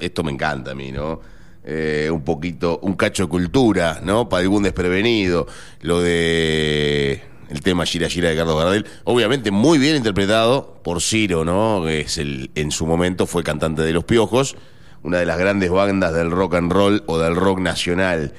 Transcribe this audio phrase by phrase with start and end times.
[0.00, 1.20] esto me encanta a mí, ¿no?
[1.64, 4.28] Eh, un poquito, un cacho de cultura, ¿no?
[4.28, 5.46] Para algún desprevenido.
[5.80, 8.86] Lo de el tema Gira Gira de Carlos Gardel.
[9.04, 11.82] Obviamente muy bien interpretado por Ciro, ¿no?
[11.84, 14.56] Que es el, en su momento fue cantante de Los Piojos,
[15.02, 18.34] una de las grandes bandas del rock and roll o del rock nacional.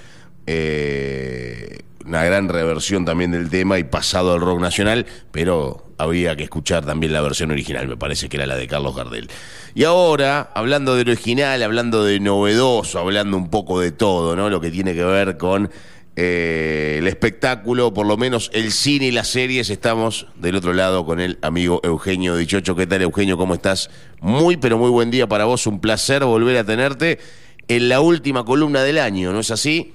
[0.48, 6.44] Eh, una gran reversión también del tema y pasado al rock nacional, pero había que
[6.44, 9.28] escuchar también la versión original, me parece que era la de Carlos Gardel.
[9.76, 14.50] Y ahora, hablando de original, hablando de novedoso, hablando un poco de todo, ¿no?
[14.50, 15.70] Lo que tiene que ver con
[16.16, 21.06] eh, el espectáculo, por lo menos el cine y las series, estamos del otro lado
[21.06, 22.78] con el amigo Eugenio Dichocho.
[22.78, 23.38] ¿Qué tal, Eugenio?
[23.38, 23.90] ¿Cómo estás?
[24.22, 27.20] Muy, pero muy buen día para vos, un placer volver a tenerte
[27.68, 29.94] en la última columna del año, ¿no es así?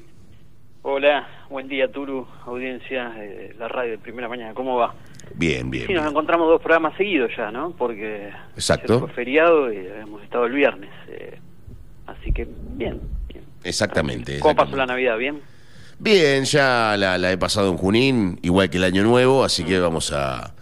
[0.83, 4.95] Hola, buen día Turu, audiencia de la radio de Primera Mañana, ¿cómo va?
[5.35, 5.87] Bien, bien.
[5.87, 7.71] Sí, nos encontramos dos programas seguidos ya, ¿no?
[7.77, 9.01] Porque Exacto.
[9.01, 11.39] fue feriado y hemos estado el viernes, eh,
[12.07, 13.01] así que bien.
[13.29, 13.45] bien.
[13.65, 14.39] Exactamente.
[14.41, 15.17] ¿Cómo pasó la Navidad?
[15.19, 15.41] ¿Bien?
[15.99, 19.79] Bien, ya la, la he pasado en Junín, igual que el año nuevo, así que
[19.79, 20.55] vamos a,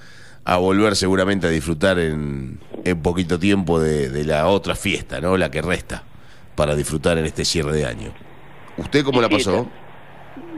[0.45, 5.37] a volver seguramente a disfrutar en, en poquito tiempo de, de la otra fiesta, ¿no?
[5.37, 6.03] La que resta
[6.55, 8.13] para disfrutar en este cierre de año.
[8.77, 9.67] ¿Usted cómo la pasó?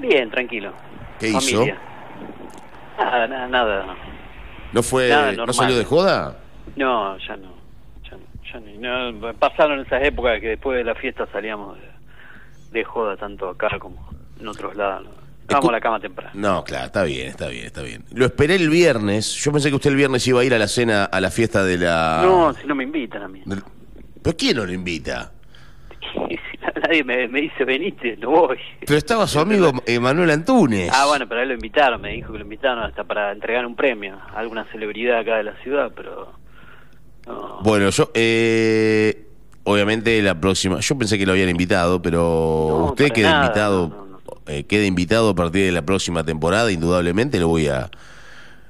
[0.01, 0.73] Bien, tranquilo.
[1.19, 1.65] ¿Qué Familia.
[1.65, 1.94] hizo?
[2.99, 3.87] Nada, nada, nada.
[3.87, 3.95] no.
[4.73, 6.37] ¿No fue, Nada, no salió de joda?
[6.77, 7.55] No, ya no.
[8.11, 8.17] Ya,
[8.53, 9.35] ya no, no.
[9.35, 11.89] Pasaron esas épocas que después de la fiesta salíamos de,
[12.73, 14.09] de joda tanto acá como
[14.41, 15.09] en otros lados.
[15.47, 16.31] Vamos a la cama temprano.
[16.35, 18.03] No, claro, está bien, está bien, está bien.
[18.13, 19.35] Lo esperé el viernes.
[19.35, 21.63] Yo pensé que usted el viernes iba a ir a la cena, a la fiesta
[21.63, 22.23] de la.
[22.25, 23.43] No, si no me invitan a mí.
[23.45, 23.63] del-
[24.23, 25.33] ¿Pero quién no lo invita?
[26.87, 28.59] Nadie me, me dice veniste, no voy.
[28.81, 30.91] Pero estaba su amigo Emanuel Antunes.
[30.93, 33.75] Ah, bueno, pero él lo invitaron, me dijo que lo invitaron hasta para entregar un
[33.75, 36.33] premio a alguna celebridad acá de la ciudad, pero...
[37.27, 37.61] No.
[37.63, 39.27] Bueno, yo, eh,
[39.63, 42.19] obviamente la próxima, yo pensé que lo habían invitado, pero
[42.69, 46.71] No, usted queda nada, invitado, no, eh, queda invitado a partir de la próxima temporada,
[46.71, 47.89] indudablemente lo voy a,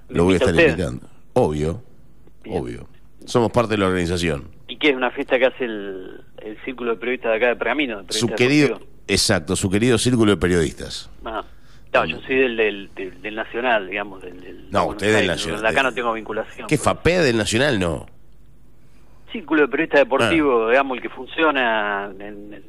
[0.08, 0.69] ¿Me lo voy a estar usted?
[0.70, 1.04] invitando.
[1.32, 1.82] Obvio,
[2.44, 2.62] Bien.
[2.62, 2.86] obvio.
[3.25, 4.44] Somos parte de la organización.
[4.69, 7.56] ¿Y qué es una fiesta que hace el, el círculo de periodistas de acá de
[7.56, 8.03] Pergamino?
[8.03, 11.10] de Su querido, exacto, su querido círculo de periodistas.
[11.25, 11.43] Ah,
[11.93, 14.21] no, yo soy del, del, del, del Nacional, digamos.
[14.22, 15.62] Del, del- No, usted del Buenos Aires, Nacional.
[15.62, 16.66] de Acá no tengo vinculación.
[16.66, 17.78] ¿Qué FAPE del Nacional?
[17.78, 18.06] No.
[19.32, 20.05] Círculo de periodistas Ah.
[20.05, 22.21] deportivos, digamos, el que funciona en,
[22.55, 22.65] en-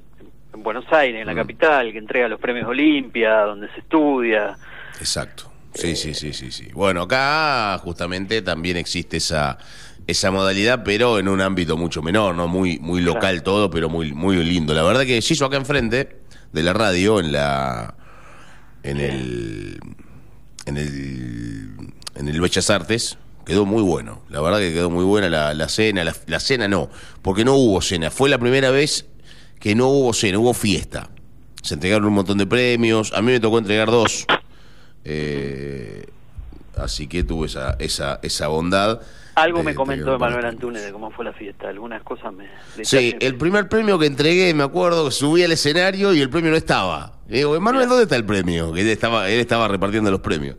[0.54, 1.38] en Buenos Aires, en la Mm.
[1.38, 4.56] capital, que entrega los premios Olimpia, donde se estudia.
[5.00, 5.52] Exacto.
[5.74, 6.70] Sí, sí, sí, sí, sí.
[6.74, 9.58] Bueno, acá justamente también existe esa
[10.08, 14.14] esa modalidad, pero en un ámbito mucho menor, no muy muy local todo, pero muy
[14.14, 14.74] muy lindo.
[14.74, 16.22] La verdad que se hizo acá enfrente
[16.52, 17.96] de la radio en la
[18.84, 19.80] en el
[20.66, 21.70] en el
[22.16, 23.18] en el Bellas Artes.
[23.46, 26.68] Quedó muy bueno, la verdad que quedó muy buena la, la cena, la, la cena
[26.68, 26.90] no,
[27.22, 29.06] porque no hubo cena, fue la primera vez
[29.60, 31.12] que no hubo cena, hubo fiesta.
[31.62, 34.26] Se entregaron un montón de premios, a mí me tocó entregar dos,
[35.04, 36.08] eh,
[36.76, 39.02] así que tuve esa, esa, esa bondad.
[39.36, 40.56] Algo me entregar comentó un par de Manuel premios.
[40.56, 42.48] Antunes de cómo fue la fiesta, algunas cosas me...
[42.84, 46.52] Sí, el primer premio que entregué, me acuerdo, que subí al escenario y el premio
[46.52, 47.20] no estaba.
[47.28, 48.72] Digo, Emanuel, ¿dónde está el premio?
[48.74, 50.56] Que él estaba, él estaba repartiendo los premios.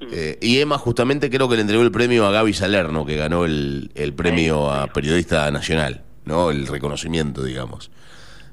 [0.00, 0.06] Mm.
[0.12, 3.44] Eh, y Emma justamente creo que le entregó el premio a Gaby Salerno, que ganó
[3.44, 6.50] el, el premio a periodista nacional, ¿no?
[6.50, 7.90] El reconocimiento, digamos.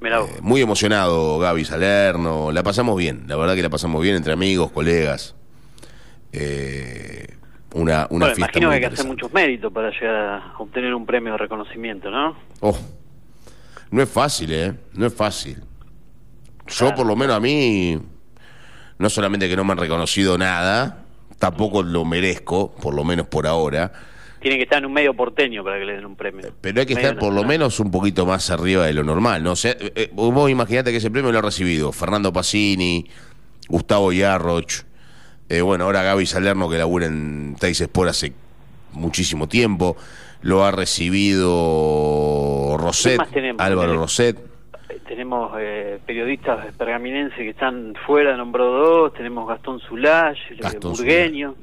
[0.06, 4.34] Eh, muy emocionado Gaby Salerno, la pasamos bien, la verdad que la pasamos bien entre
[4.34, 5.36] amigos, colegas.
[6.32, 7.28] Eh,
[7.76, 10.54] una, una bueno, fiesta imagino muy que hay que hacer muchos méritos para llegar a
[10.58, 12.36] obtener un premio de reconocimiento, ¿no?
[12.62, 12.78] Oh,
[13.92, 14.74] no es fácil, ¿eh?
[14.94, 15.62] No es fácil.
[16.68, 18.00] Yo, por lo menos a mí,
[18.98, 21.04] no solamente que no me han reconocido nada,
[21.38, 23.92] tampoco lo merezco, por lo menos por ahora,
[24.40, 26.54] Tiene que estar en un medio porteño para que le den un premio.
[26.62, 29.44] pero hay que Medio estar por lo menos un poquito más arriba de lo normal,
[29.44, 29.52] ¿no?
[29.52, 33.06] O sea, eh, eh, vos imaginate que ese premio lo ha recibido Fernando Pacini,
[33.68, 34.86] Gustavo Yarroch,
[35.50, 38.34] eh, bueno, ahora Gaby Salerno que labura en Teis Sport hace
[38.94, 39.96] muchísimo tiempo,
[40.42, 43.20] lo ha recibido Roset?
[43.58, 44.38] Álvaro Tenemos- Roset.
[44.90, 50.94] Eh, Tenemos eh, periodistas pergaminenses que están fuera, nombró dos, tenemos Gastón Zulay, eh, Gastón
[50.94, 51.56] Burgueño.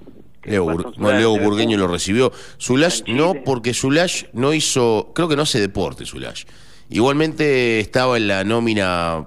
[0.44, 2.32] Leo, Bur- no, Leo Burgueño lo recibió.
[2.60, 6.44] Zulash no, porque Zulash no hizo, creo que no hace deporte Zulash.
[6.90, 9.26] Igualmente estaba en la nómina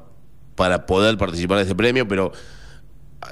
[0.55, 2.33] para poder participar de este premio, pero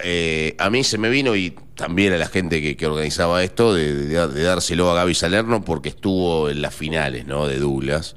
[0.03, 3.73] eh, a mí se me vino y también a la gente que, que organizaba esto
[3.73, 7.47] de, de- de dárselo a Gaby Salerno porque estuvo en las finales ¿no?
[7.47, 8.15] de Douglas.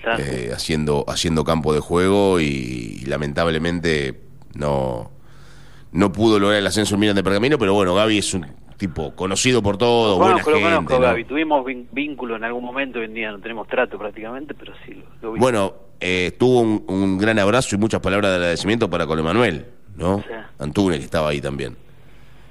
[0.00, 0.22] Claro.
[0.22, 4.20] eh, haciendo, haciendo campo de juego y, lamentablemente
[4.54, 5.10] no,
[5.92, 9.14] no pudo lograr el ascenso en Milan de Pergamino, pero bueno, Gaby es un tipo
[9.16, 10.60] conocido por todo, Lo buena lo gente.
[10.60, 11.00] conozco, ¿no?
[11.00, 11.24] Gaby.
[11.24, 15.04] Tuvimos vínculo en algún momento, hoy en día no tenemos trato prácticamente, pero sí lo,
[15.22, 15.40] lo vi.
[15.40, 19.68] Bueno, eh, tuvo un, un gran abrazo y muchas palabras de agradecimiento para con Emanuel,
[19.96, 20.18] ¿no?
[20.20, 20.28] Sí.
[20.58, 21.76] Antunes, que estaba ahí también.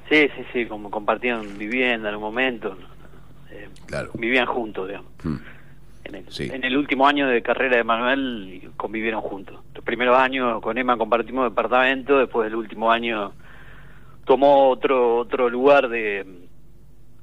[0.09, 2.77] Sí, sí, sí, como compartían vivienda en un momento.
[3.49, 4.11] eh, Claro.
[4.15, 5.11] Vivían juntos, digamos.
[5.23, 5.37] Hmm.
[6.05, 6.49] En el, Sí.
[6.51, 9.59] en el último año de carrera de Manuel convivieron juntos.
[9.73, 13.31] Los primeros años con Emma compartimos departamento, después del último año
[14.25, 16.25] tomó otro otro lugar de,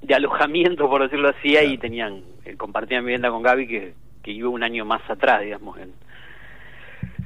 [0.03, 1.81] de alojamiento, por decirlo así, ahí Claro.
[1.81, 5.93] tenían, eh, compartían vivienda con Gaby que, que iba un año más atrás, digamos, en,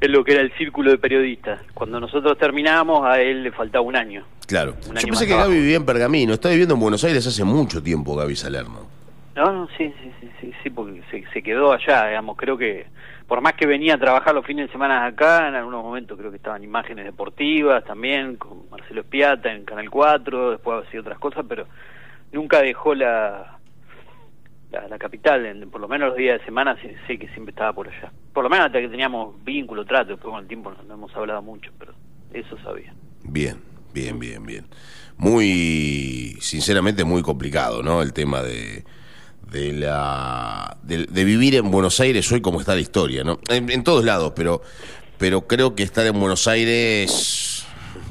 [0.04, 1.60] en lo que era el círculo de periodistas.
[1.74, 4.24] Cuando nosotros terminamos, a él le faltaba un año.
[4.46, 4.74] Claro.
[4.88, 5.48] Un Yo año pensé que abajo.
[5.48, 6.34] Gaby vivía en Pergamino.
[6.34, 8.86] Está viviendo en Buenos Aires hace mucho tiempo, Gaby Salerno.
[9.36, 12.86] No, no, sí, sí, sí, sí, sí, porque se, se quedó allá, digamos, creo que
[13.26, 16.30] por más que venía a trabajar los fines de semana acá, en algunos momentos creo
[16.30, 21.44] que estaban imágenes deportivas también, con Marcelo Espiata en Canal 4, después hacía otras cosas,
[21.48, 21.66] pero
[22.32, 23.53] nunca dejó la,
[24.88, 27.88] la, capital, en- por lo menos los días de semana sé, que siempre estaba por
[27.88, 28.12] allá.
[28.32, 31.42] Por lo menos hasta que teníamos vínculo, trato, después con el tiempo no, hemos hablado
[31.42, 31.94] mucho, pero
[32.32, 32.94] eso sabía.
[33.22, 33.58] Bien,
[33.92, 34.66] bien, bien, bien.
[35.16, 38.02] Muy, sinceramente, muy complicado, ¿no?
[38.02, 38.84] El tema de,
[39.50, 43.38] de la de, de vivir en Buenos Aires hoy como está la historia, ¿no?
[43.48, 44.60] En, en todos lados, pero
[45.16, 47.64] pero creo que estar en Buenos Aires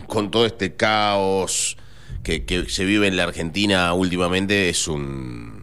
[0.07, 1.75] con todo este caos
[2.23, 5.62] que, que se vive en la Argentina últimamente es un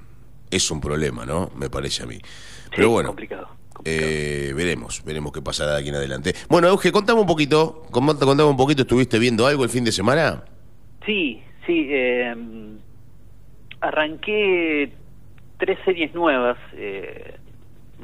[0.51, 1.51] es un problema, ¿no?
[1.57, 2.19] Me parece a mí.
[2.71, 3.49] Pero Sí, bueno, complicado.
[3.73, 4.11] complicado.
[4.11, 6.35] eh, veremos, veremos qué pasará de aquí en adelante.
[6.49, 10.45] Bueno, Euge, contame un poquito, contame un poquito, ¿estuviste viendo algo el fin de semana?
[11.07, 11.87] Sí, sí.
[11.91, 12.35] eh,
[13.81, 14.93] arranqué
[15.59, 17.37] tres series nuevas eh,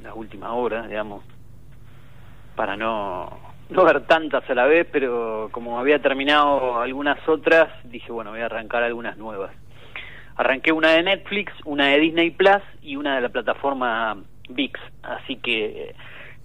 [0.02, 1.25] las últimas horas, digamos,
[2.54, 3.31] para no,
[3.70, 8.40] no ver tantas a la vez, pero como había terminado algunas otras, dije, bueno, voy
[8.40, 9.52] a arrancar algunas nuevas.
[10.37, 14.17] Arranqué una de Netflix, una de Disney Plus y una de la plataforma
[14.50, 15.94] VIX, así que eh,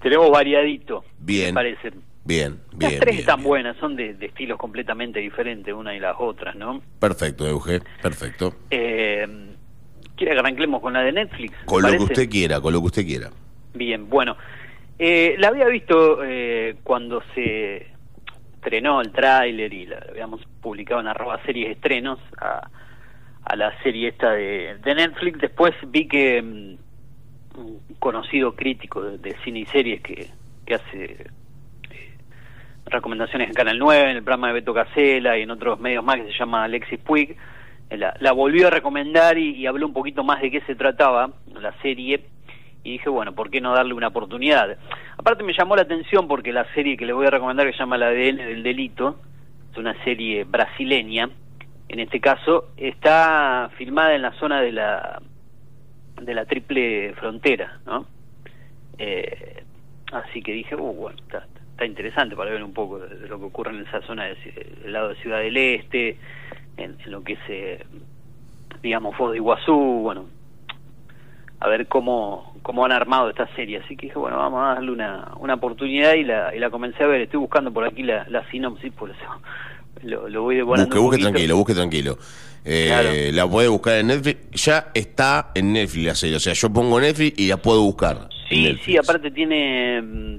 [0.01, 1.47] tenemos variadito, Bien.
[1.47, 1.91] me parece.
[2.23, 2.99] Bien, Las bien.
[2.99, 3.47] tres bien, están bien.
[3.49, 6.81] buenas, son de, de estilos completamente diferentes una y las otras, ¿no?
[6.99, 8.53] Perfecto, Euge, perfecto.
[8.69, 9.27] Eh,
[10.15, 11.51] ¿Quiere que arranquemos con la de Netflix?
[11.59, 13.29] ¿Le Con lo que usted quiera, con lo que usted quiera.
[13.73, 14.37] Bien, bueno.
[14.99, 17.87] Eh, la había visto eh, cuando se
[18.53, 22.69] estrenó el tráiler y la habíamos publicado en arroba series estrenos a,
[23.43, 25.39] a la serie esta de, de Netflix.
[25.39, 30.29] Después vi que mm, un conocido crítico de, cine y series que,
[30.65, 31.27] que hace
[31.91, 32.17] eh,
[32.85, 36.17] recomendaciones en Canal 9, en el programa de Beto Casela y en otros medios más
[36.17, 37.35] que se llama Alexis Puig,
[37.89, 41.73] eh, la, volvió a recomendar y, habló un poquito más de qué se trataba la
[41.81, 42.25] serie
[42.83, 44.77] y dije, bueno, ¿por qué no darle una oportunidad?
[45.17, 47.79] Aparte me llamó la atención porque la serie que le voy a recomendar que se
[47.79, 49.19] llama La ADN del Delito,
[49.71, 51.29] es una serie brasileña,
[51.91, 55.21] en este caso está filmada en la zona de la
[56.21, 58.05] de la triple frontera, ¿no?
[58.97, 59.63] Eh,
[60.13, 63.39] así que dije, uh, bueno, está, está interesante para ver un poco de, de lo
[63.39, 64.35] que ocurre en esa zona de
[64.83, 66.17] del lado de Ciudad del Este,
[66.77, 67.85] en, en lo que es, eh,
[68.81, 70.27] digamos, Foz de Iguazú, bueno,
[71.59, 73.79] a ver cómo, cómo han armado esta serie.
[73.79, 77.03] Así que dije, bueno, vamos a darle una, una oportunidad y la, y la comencé
[77.03, 77.21] a ver.
[77.21, 79.19] Estoy buscando por aquí la, la sinopsis, por eso
[80.03, 80.87] lo, lo voy devorando.
[80.87, 82.17] Busque, busque tranquilo, busque tranquilo.
[82.63, 83.09] Eh, Claro.
[83.33, 84.63] La puede buscar en Netflix.
[84.65, 86.35] Ya está en Netflix la serie.
[86.35, 88.29] O sea, yo pongo Netflix y la puedo buscar.
[88.49, 90.35] Sí, sí, aparte tiene mm,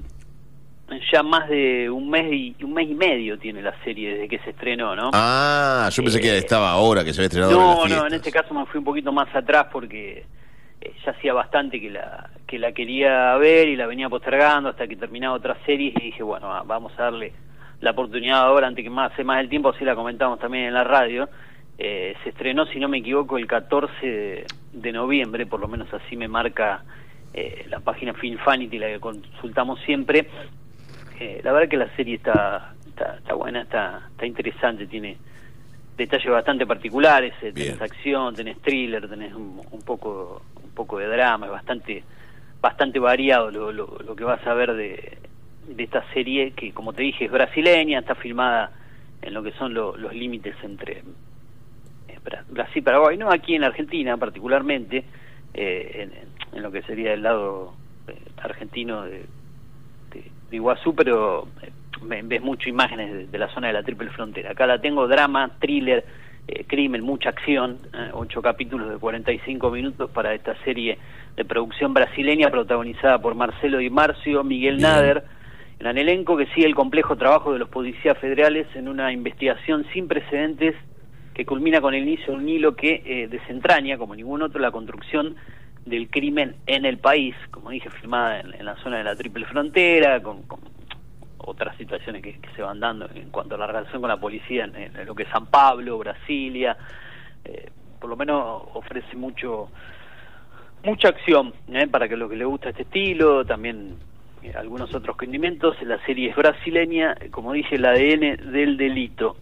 [1.13, 4.39] ya más de un mes y un mes y medio tiene la serie desde que
[4.41, 5.11] se estrenó, ¿no?
[5.15, 8.15] Ah, yo pensé que Eh, estaba ahora, que se había estrenado en no, no, en
[8.15, 10.27] este caso me fui un poquito más atrás porque
[10.81, 14.87] eh, ya hacía bastante que la que la quería ver y la venía postergando hasta
[14.87, 17.33] que terminaba otra serie y dije, bueno, va- vamos a darle
[17.83, 20.75] la oportunidad ahora antes que más hace más el tiempo, así la comentamos también en
[20.75, 21.29] la radio.
[21.77, 25.93] Eh, se estrenó, si no me equivoco, el 14 de, de noviembre, por lo menos
[25.93, 26.85] así me marca
[27.35, 30.29] eh, la página Filmfanity, la que consultamos siempre.
[31.19, 35.17] Eh, la verdad que la serie está, está, está buena, está, está interesante, tiene
[35.97, 41.09] detalles bastante particulares, eh, tenés acción, tenés thriller, tenés un, un poco un poco de
[41.09, 42.05] drama, es bastante
[42.61, 45.19] bastante variado lo, lo, lo que vas a ver de,
[45.75, 48.73] de esta serie que como te dije es brasileña, está filmada
[49.21, 50.99] en lo que son lo- los límites entre
[52.09, 55.05] eh, Bra- Brasil y Paraguay, no aquí en Argentina particularmente,
[55.55, 57.75] eh, en, en lo que sería el lado
[58.09, 59.27] eh, argentino de,
[60.13, 61.71] de, de Iguazú, pero eh,
[62.03, 64.51] ve- ves mucho imágenes de, de la zona de la triple frontera.
[64.53, 66.05] Acá la tengo drama, thriller,
[66.49, 70.99] eh, crimen, mucha acción, eh, ocho capítulos de 45 minutos para esta serie
[71.37, 74.81] de producción brasileña protagonizada por Marcelo Di Marcio, Miguel.
[74.81, 75.25] Nader,
[75.91, 80.09] el elenco que sigue el complejo trabajo de los policías federales en una investigación sin
[80.09, 80.75] precedentes
[81.35, 84.71] que culmina con el inicio de un hilo que eh, desentraña, como ningún otro, la
[84.71, 85.37] construcción
[85.87, 90.23] del crimen en el país, como dije, filmada en, la zona de la triple frontera,
[90.23, 90.43] con,
[91.39, 95.07] otras situaciones que, se van dando en cuanto a la relación con la policía en,
[95.07, 96.77] lo que es San Pablo, Brasilia,
[97.45, 99.69] eh, por lo menos ofrece mucho
[100.85, 101.87] mucha acción ¿eh?
[101.87, 103.97] para que lo que le gusta este estilo, también
[104.51, 105.77] algunos otros condimentos.
[105.83, 109.37] La serie es brasileña, como dice el ADN del delito.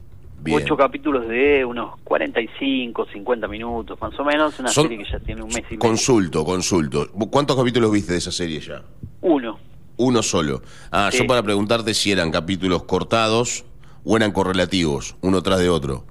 [0.50, 4.58] Ocho capítulos de unos 45, 50 minutos más o menos.
[4.58, 5.78] Una serie que ya tiene un mes y medio.
[5.78, 7.08] Consulto, consulto.
[7.30, 8.82] ¿Cuántos capítulos viste de esa serie ya?
[9.20, 9.58] Uno.
[9.98, 10.62] Uno solo.
[10.90, 13.66] Ah, yo para preguntarte si eran capítulos cortados
[14.02, 16.04] o eran correlativos, uno tras de otro.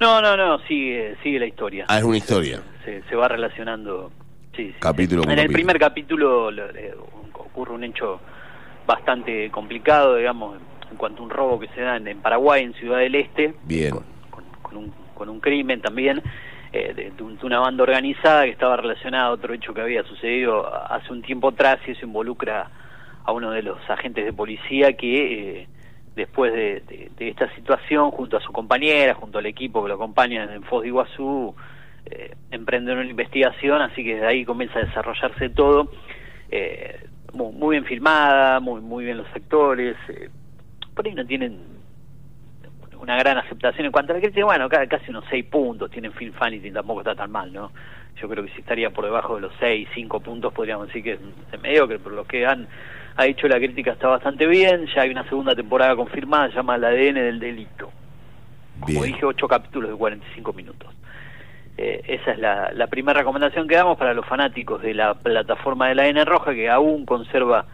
[0.00, 1.84] No, no, no, sigue, sigue la historia.
[1.88, 2.62] Ah, es una historia.
[2.84, 4.10] Se, va relacionando.
[4.58, 6.50] Sí, capítulo En el primer capítulo
[7.32, 8.18] ocurre un hecho
[8.88, 10.58] bastante complicado, digamos,
[10.90, 13.54] en cuanto a un robo que se da en, Paraguay, en Ciudad del Este.
[13.62, 13.94] Bien.
[14.30, 16.20] Con, un, con un crimen también.
[16.72, 21.12] Eh, de, una banda organizada que estaba relacionada a otro hecho que había sucedido hace
[21.12, 22.68] un tiempo atrás y eso involucra
[23.24, 25.68] a uno de los agentes de policía que eh,
[26.16, 30.64] después de, esta situación, junto a su compañera, junto al equipo que lo acompaña en
[30.64, 31.54] Foz de Iguazú,
[32.10, 35.90] eh, emprenden una investigación, así que desde ahí comienza a desarrollarse todo.
[36.50, 39.96] Eh, muy, bien filmada, muy, muy bien los actores.
[40.08, 40.30] Eh,
[40.94, 41.60] por ahí no tienen
[43.00, 46.32] una gran aceptación en cuanto a la crítica, bueno, casi unos seis puntos tienen Film
[46.32, 47.70] Fanity, tampoco está tan mal, ¿no?
[48.20, 51.12] Yo creo que si estaría por debajo de los seis, cinco puntos, podríamos decir que
[51.12, 52.66] es mediocre, pero lo que han
[53.18, 56.76] ha dicho la crítica está bastante bien, ya hay una segunda temporada confirmada, se llama
[56.76, 57.90] El ADN del delito.
[58.80, 60.94] Como dije, ocho capítulos de 45 minutos.
[61.80, 65.94] Eh, esa es la, primera recomendación que damos para los fanáticos de la plataforma de
[65.94, 67.66] la N Roja, que aún conserva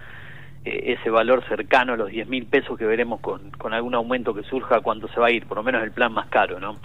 [0.62, 4.34] eh, ese valor cercano a los 10 mil pesos que veremos con, con algún aumento
[4.34, 6.76] que surja cuando se va a ir, por lo menos el plan más caro, ¿no?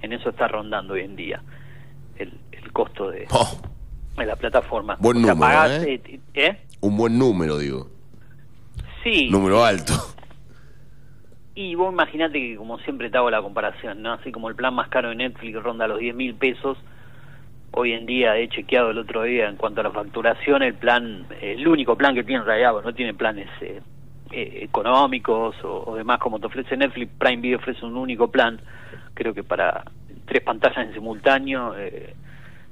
[0.00, 1.42] En eso está rondando hoy en día
[2.16, 3.60] el, el costo de, oh.
[4.16, 4.96] de la plataforma.
[4.98, 6.20] Buen número, ¿eh?
[6.32, 6.58] ¿eh?
[6.80, 7.88] Un buen número, digo.
[9.04, 9.28] Sí.
[9.30, 9.92] Número alto.
[11.54, 14.12] Y vos imaginate que, como siempre te hago la comparación, ¿no?
[14.14, 16.78] Así como el plan más caro de Netflix ronda los 10 mil pesos,
[17.72, 21.26] hoy en día he chequeado el otro día en cuanto a la facturación, el plan,
[21.40, 23.80] el único plan que tiene en realidad, no tiene planes eh,
[24.30, 28.58] eh, económicos o, demás como te ofrece Netflix, Prime Video ofrece un único plan,
[29.12, 29.84] creo que para
[30.24, 32.14] tres pantallas en simultáneo, eh,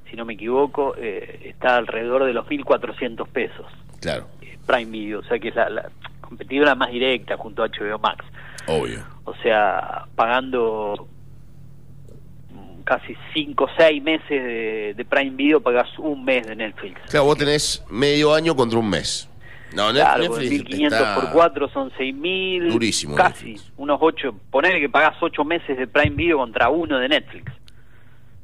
[0.09, 3.65] si no me equivoco, está alrededor de los 1.400 pesos.
[4.01, 4.27] Claro.
[4.67, 8.25] Prime Video, o sea que es la competidora más directa junto a HBO Max.
[8.67, 9.03] Obvio.
[9.25, 11.07] O sea, pagando
[12.83, 16.99] casi 5 o 6 meses de, Prime Video, pagas un mes de Netflix.
[17.09, 19.27] Claro, vos tenés medio año contra un mes.
[19.73, 22.69] No, claro, Netflix 1.500 por 4 son 6.000.
[22.69, 23.15] Durísimo.
[23.15, 24.35] Casi, unos 8.
[24.49, 27.51] Ponele que pagás 8 meses de Prime Video contra uno de Netflix.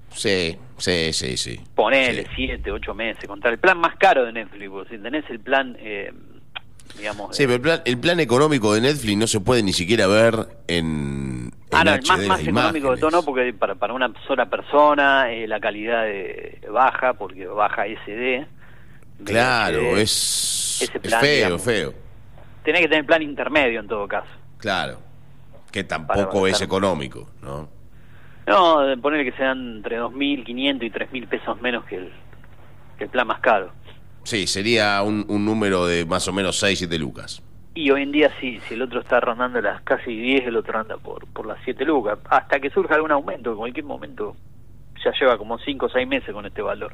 [0.09, 1.59] Sí, sí, sí, sí.
[1.75, 4.71] Ponele 7, 8 meses contra el plan más caro de Netflix.
[4.89, 6.13] Si tenés el plan eh,
[6.95, 7.35] digamos.
[7.35, 11.51] Sí, pero el plan, económico de Netflix no se puede ni siquiera ver en.
[11.71, 15.47] ah, no, el más, económico de todo no, porque para, para una sola persona eh,
[15.47, 18.45] la calidad de, baja, porque baja SD.
[19.23, 20.89] Claro, es,
[21.19, 21.93] feo, feo.
[22.63, 24.27] Tenés que tener plan intermedio en todo caso.
[24.57, 24.99] Claro,
[25.71, 27.69] que tampoco es económico, ¿no?
[28.47, 32.13] No, poner que sean entre 2.500 y 3.000 pesos menos que el,
[32.97, 33.71] que el plan más caro.
[34.27, 37.41] Sí, sería un, número de más o menos 6, 7 lucas.
[37.73, 40.77] Y hoy en día sí, si el otro está rondando las casi 10, el otro
[40.77, 42.19] anda por, por las 7 lucas.
[42.29, 44.35] Hasta que surja algún aumento, en cualquier momento
[45.01, 46.93] ya lleva como 5 o 6 meses con este valor.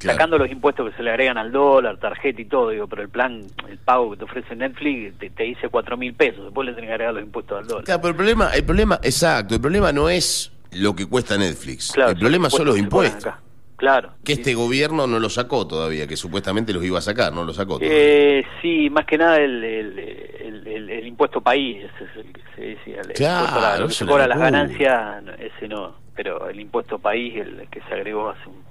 [0.00, 3.10] Sacando los impuestos que se le agregan al dólar, tarjeta y todo, digo, pero el
[3.10, 6.88] plan, el pago que te ofrece Netflix te, dice 4 mil pesos, después le tenés
[6.88, 7.84] que agregar los impuestos al dólar.
[7.84, 11.96] Claro, pero el problema, el problema, exacto, el problema no es lo que cuesta Netflix,
[11.96, 13.32] el problema son los impuestos.
[13.76, 14.14] Claro.
[14.24, 17.52] Que este gobierno no lo sacó todavía, que supuestamente los iba a sacar, no lo
[17.52, 17.90] sacó todavía.
[17.92, 21.84] Eh, sí, más que nada el, el, impuesto país,
[22.16, 23.00] el que se decía.
[23.02, 27.80] El claro, impuesto a, cobra las ganancias, ese no, pero el impuesto país, el que
[27.82, 28.64] se agregó hace un,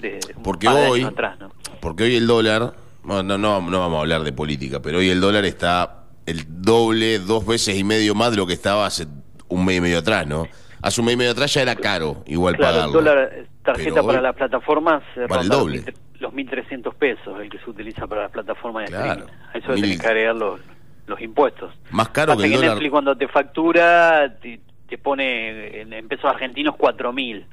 [0.00, 1.52] de, porque hoy, atrás, ¿no?
[1.80, 5.20] Porque hoy el dólar, no, no, no vamos a hablar de política, pero hoy el
[5.20, 9.06] dólar está el doble, dos veces y medio más de lo que estaba hace
[9.48, 10.48] un mes y medio atrás, ¿no?
[10.82, 12.98] Hace un mes y medio atrás ya era caro, igual claro, pagarlo.
[12.98, 15.84] El dólar, tarjeta para las plataformas vale el doble.
[16.18, 19.26] Los, 1.300 pesos, el que se utiliza para las plataformas de streaming.
[19.52, 20.00] A eso Mil...
[20.00, 20.60] que agregar los,
[21.06, 21.74] los impuestos.
[21.90, 22.70] Más caro que el dólar.
[22.70, 27.44] Netflix cuando te factura te, te pone en, pesos argentinos 4.000.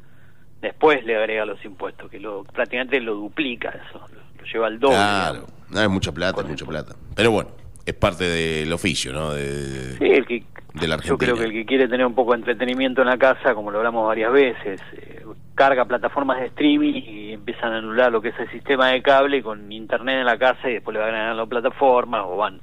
[0.62, 4.96] Después le agrega los impuestos, que lo prácticamente lo duplica eso, lo, lleva al doble.
[4.96, 6.96] Claro, no, es mucha plata, es mucha plata.
[7.15, 7.50] Pero bueno,
[7.86, 9.34] es parte del oficio, ¿no?
[9.34, 9.98] De...
[9.98, 10.43] Sí, el que
[10.74, 10.98] de la.
[10.98, 13.72] Yo creo que el que quiere tener un poco de entretenimiento en la casa, como
[13.72, 15.12] lo hablamos varias veces, eh,
[15.55, 19.43] carga plataformas de streaming y empiezan a anular lo que es el sistema de cable
[19.43, 22.60] con internet en la casa y después le van agregando plataformas o van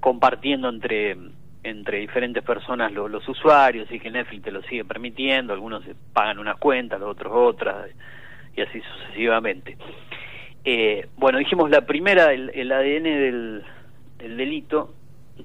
[0.00, 1.16] compartiendo entre
[1.64, 6.56] entre diferentes personas los usuarios y que Netflix te lo sigue permitiendo, algunos pagan unas
[6.56, 7.88] cuentas, los otros otras
[8.56, 9.76] y así sucesivamente.
[10.64, 13.62] Eh, bueno, dijimos la primera, el, ADN del,
[14.18, 14.94] del delito,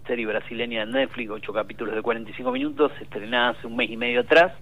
[0.06, 4.22] serie brasileña de Netflix, ocho capítulos de 45 minutos, estrenada hace un mes y medio
[4.22, 4.54] atrás.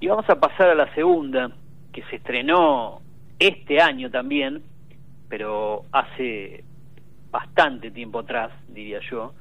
[0.00, 1.50] Y vamos a pasar a la segunda,
[1.92, 3.02] que se estrenó
[3.38, 4.62] este año también,
[5.28, 6.64] pero hace
[7.30, 9.34] bastante tiempo atrás, diría yo.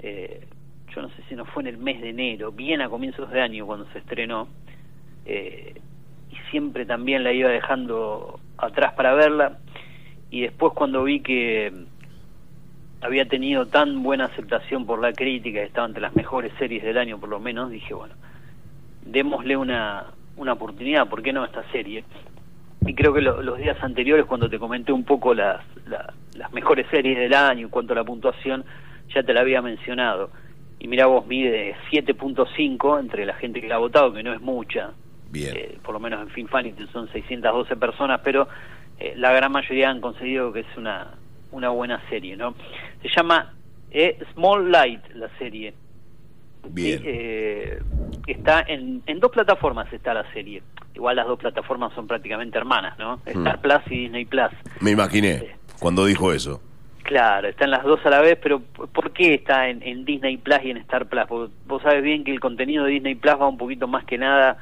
[0.00, 0.48] Eh,
[0.92, 3.40] yo no sé si no fue en el mes de enero, bien a comienzos de
[3.40, 4.48] año cuando se estrenó.
[5.26, 5.74] Eh,
[6.28, 9.58] y siempre también la iba dejando atrás para verla.
[10.28, 11.72] Y después cuando vi que
[13.00, 17.18] había tenido tan buena aceptación por la crítica, estaba entre las mejores series del año
[17.18, 18.14] por lo menos, dije, bueno,
[19.04, 22.04] démosle una, una oportunidad, ¿por qué no esta serie?
[22.86, 27.18] Y creo que los días anteriores, cuando te comenté un poco las, las mejores series
[27.18, 28.64] del año en cuanto a la puntuación,
[29.14, 30.30] ya te la había mencionado.
[30.78, 34.40] Y mira vos, mide 7.5 entre la gente que la ha votado, que no es
[34.40, 34.92] mucha.
[35.30, 35.54] Bien.
[35.54, 38.48] Eh, por lo menos en Finfanity son 612 personas, pero
[38.98, 41.14] eh, la gran mayoría han conseguido que es una,
[41.52, 42.54] una buena serie, ¿no?
[43.02, 43.52] Se llama
[43.90, 45.74] eh, Small Light la serie.
[46.68, 47.00] Bien.
[47.04, 47.80] Eh,
[48.26, 50.62] está en, en dos plataformas está la serie.
[50.94, 53.16] Igual las dos plataformas son prácticamente hermanas, ¿no?
[53.24, 53.46] Hmm.
[53.46, 54.50] Star Plus y Disney Plus.
[54.80, 56.60] Me imaginé eh, cuando dijo eso.
[57.02, 60.70] Claro, están las dos a la vez, pero ¿por qué está en, Disney Plus y
[60.70, 61.26] en Star Plus?
[61.28, 64.18] Vos, vos, sabes bien que el contenido de Disney Plus va un poquito más que
[64.18, 64.58] nada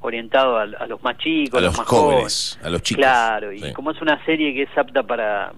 [0.00, 3.00] orientado a, los más chicos, a los, más jóvenes, a los chicos.
[3.00, 5.52] Claro, y como es una serie que es apta para,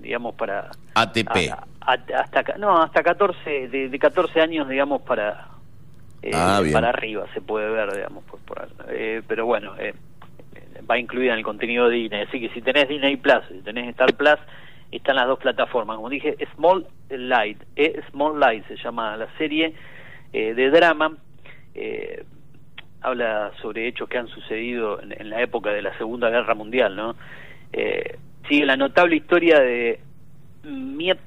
[0.00, 0.70] digamos, para...
[0.94, 1.52] ATP.
[1.86, 5.48] Hasta, no, hasta 14, de, de 14 años, digamos, para...
[6.22, 9.92] Eh, ah, para arriba se puede ver, digamos, por, por eh, pero bueno, eh,
[10.88, 13.88] va incluida en el contenido de Disney, así que si tenés Disney Plus, si tenés
[13.88, 14.38] Star Plus,
[14.92, 15.96] están las dos plataformas.
[15.96, 19.74] Como dije, Small Light, eh, Small Light se llama la serie
[20.32, 21.16] eh, de drama.
[21.74, 22.24] Eh,
[23.00, 27.16] habla sobre hechos que han sucedido en, la época de la Segunda Guerra Mundial, ¿no?
[27.72, 28.18] Eh,
[28.48, 29.98] sigue la notable historia de
[30.64, 31.18] Miep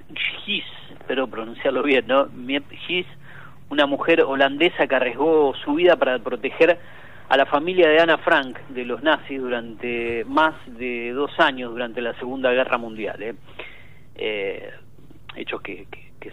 [0.46, 2.28] Gis, espero pronunciarlo bien, ¿no?
[2.28, 3.06] Miep Gis,
[3.70, 6.80] una mujer holandesa que arriesgó su vida para proteger
[7.28, 12.02] a la familia de Ana Frank de los nazis durante más de dos años durante
[12.02, 13.22] la Segunda Guerra Mundial.
[13.22, 13.36] ¿eh?
[14.16, 14.70] Eh,
[15.36, 15.88] hechos que,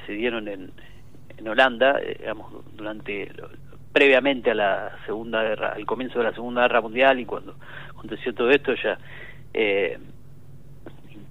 [0.06, 0.70] se dieron en,
[1.36, 3.30] en Holanda, eh, digamos, durante
[3.92, 7.56] previamente a la Segunda Guerra, al comienzo de la Segunda Guerra Mundial y cuando
[7.90, 8.96] aconteció todo esto ya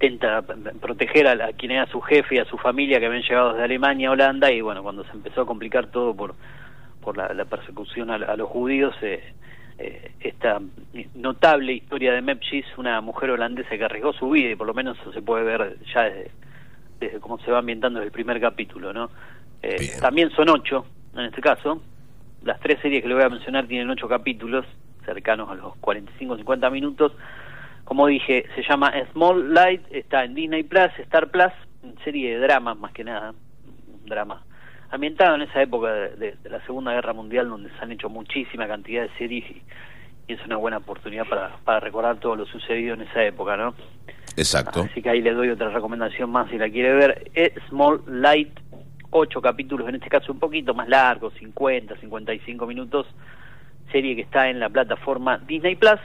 [0.06, 0.42] intenta
[0.80, 3.64] proteger a, a, quien era su jefe y a su familia que habían llegado desde
[3.64, 6.34] Alemania a Holanda y bueno, cuando se empezó a complicar todo por
[7.02, 9.34] por la, persecución a, los judíos, eh,
[9.78, 10.60] eh, esta
[11.14, 14.98] notable historia de Mepchis, una mujer holandesa que arriesgó su vida y por lo menos
[15.00, 16.04] eso se puede ver ya
[17.00, 19.10] desde, cómo se va ambientando desde el primer capítulo, ¿no?
[19.62, 21.82] Eh, también son ocho, en este caso.
[22.44, 24.64] Las tres series que le voy a mencionar tienen ocho capítulos,
[25.04, 27.12] cercanos a los 45-50 minutos.
[27.84, 31.52] Como dije, se llama Small Light, está en Disney Plus, Star Plus,
[32.04, 33.34] serie de dramas más que nada,
[33.86, 34.42] un drama
[34.92, 39.02] ambientado en esa época de, la Segunda Guerra Mundial donde se han hecho muchísima cantidad
[39.02, 39.62] de series y,
[40.28, 43.74] es una buena oportunidad para, para recordar todo lo sucedido en esa época, ¿no?
[44.36, 44.82] Exacto.
[44.82, 47.30] Así que ahí le doy otra recomendación más si la quiere ver.
[47.34, 48.58] Es Small Light,
[49.10, 53.06] ocho capítulos, en este caso un poquito más largo, 50, 55 minutos,
[53.90, 56.00] serie que está en la plataforma Disney Plus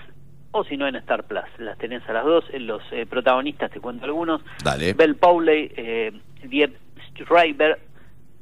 [0.52, 1.44] o si no en Star Plus.
[1.60, 2.46] Las tenés a las dos.
[2.54, 4.42] Los eh, protagonistas, te cuento algunos.
[4.64, 4.94] Dale.
[4.94, 6.12] Bell Powley, eh,
[6.44, 6.76] Diep
[7.16, 7.80] Schreiber,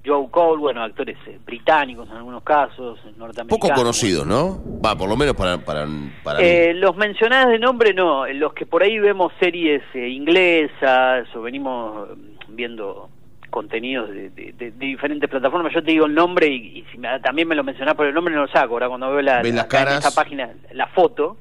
[0.06, 3.50] Joe Cole, bueno, actores eh, británicos en algunos casos, norteamericanos.
[3.50, 4.62] Poco conocidos, ¿no?
[4.84, 5.58] Va, por lo menos para...
[5.58, 5.88] para,
[6.24, 11.28] para eh, los mencionados de nombre no, los que por ahí vemos series eh, inglesas
[11.36, 12.10] o venimos
[12.50, 13.10] viendo
[13.50, 17.96] contenidos de, diferentes plataformas, yo te digo el nombre y, si también me lo mencionás
[17.96, 21.38] por el nombre no lo saco, ahora cuando veo la, esta página, la foto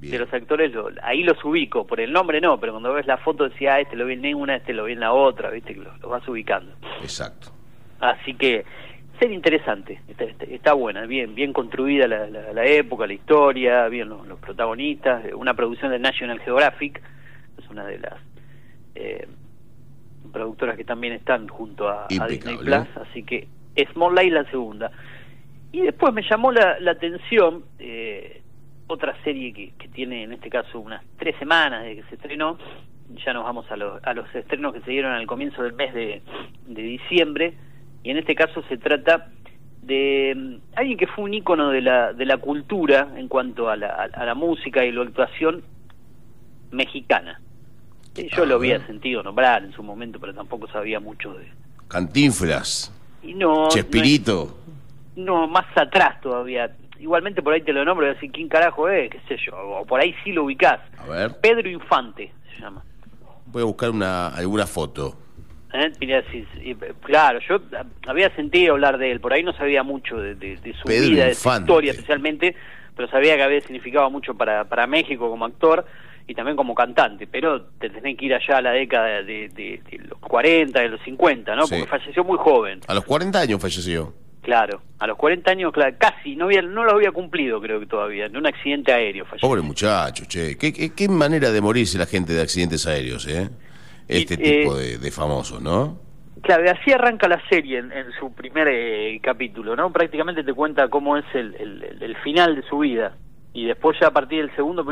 [0.00, 3.48] de los actores, ahí los ubico, por el nombre no, pero cuando ves la foto
[3.48, 5.80] decía, ah, este lo vi en una, este lo vi en la otra, viste, que
[5.80, 6.74] lo, vas ubicando.
[7.00, 7.48] Exacto.
[8.00, 8.64] Así que,
[9.18, 10.00] ser interesante,
[10.50, 15.90] está, buena, bien bien construida la, la, época, la historia, bien los, protagonistas, una producción
[15.90, 17.00] de National Geographic,
[17.56, 18.14] es una de las
[18.94, 19.26] eh,
[20.32, 23.48] productoras que también están junto a, Disney Plus, así que
[23.92, 24.90] Small Light la segunda.
[25.72, 28.42] Y después me llamó la, la atención, eh,
[28.86, 32.58] otra serie que, que, tiene en este caso unas tres semanas de que se estrenó,
[33.24, 35.94] ya nos vamos a los, a los estrenos que se dieron al comienzo del mes
[35.94, 36.22] de,
[36.66, 37.54] de diciembre,
[38.02, 39.28] y en este caso se trata
[39.82, 43.76] de mm, alguien que fue un ícono de la, de la cultura en cuanto a
[43.76, 45.62] la, a la música y la actuación
[46.70, 47.40] mexicana.
[48.14, 51.48] Yo lo había sentido nombrar en su momento, pero tampoco sabía mucho de...
[51.88, 52.92] Cantinflas,
[53.22, 54.56] Y no, Chespirito.
[55.16, 56.74] no, no, más atrás todavía.
[56.98, 59.84] Igualmente por ahí te lo nombro y decir quién carajo es, qué sé yo, o
[59.84, 60.80] por ahí sí lo ubicás.
[60.98, 62.82] A ver, Pedro Infante se llama.
[63.46, 65.16] voy a buscar una alguna foto.
[65.72, 65.90] ¿Eh?
[66.00, 67.58] Mirá, sí, sí, claro, yo
[68.06, 71.10] había sentido hablar de él, por ahí no sabía mucho de, de- de su Pedro
[71.10, 72.54] vida, de su historia especialmente,
[72.94, 75.84] pero sabía que había significado mucho para, para México como actor
[76.28, 79.82] y también como cantante, pero te tenés que ir allá a la década de, de-
[79.90, 81.66] de los 40, de los 50, ¿no?
[81.66, 81.74] Sí.
[81.74, 84.14] Porque falleció muy joven, A los 40 años falleció.
[84.44, 87.86] Claro, a los 40 años claro, casi, no, había, no lo había cumplido creo que
[87.86, 89.48] todavía, en un accidente aéreo falleció.
[89.48, 90.56] Pobre muchacho, che.
[90.56, 93.48] ¿Qué, qué, qué manera de morirse la gente de accidentes aéreos, eh?
[94.06, 95.98] Este Y, tipo eh, de, de famosos, ¿no?
[96.42, 99.90] Claro, así arranca la serie en, en su primer eh, capítulo, ¿no?
[99.90, 103.16] Prácticamente te cuenta cómo es el- el- el final de su vida.
[103.56, 104.84] Y después ya a partir del segundo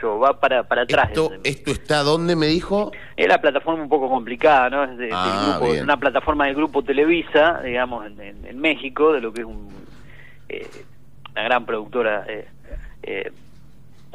[0.00, 1.08] yo va para, para atrás.
[1.08, 2.92] Esto, Es- esto está donde me dijo.
[3.16, 4.84] Es la plataforma un poco complicada, ¿no?
[4.84, 9.22] Es de- Ah, grupo- una plataforma del grupo Televisa, digamos, en, en- en México, de
[9.22, 9.68] lo que es un,
[10.50, 10.68] eh,
[11.32, 12.46] una gran productora eh,
[13.02, 13.32] eh,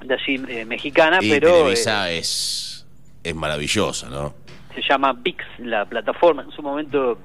[0.04, 1.50] de allí eh, mexicana, y pero...
[1.52, 2.86] Televisa eh, es,
[3.24, 4.34] es maravillosa, ¿no?
[4.76, 7.18] se llama VIX la plataforma, en su momento